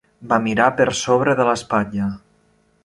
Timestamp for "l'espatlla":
1.51-2.11